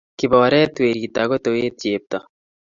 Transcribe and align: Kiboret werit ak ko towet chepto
Kiboret 0.19 0.73
werit 0.83 1.15
ak 1.21 1.27
ko 1.29 1.37
towet 1.43 1.75
chepto 1.81 2.19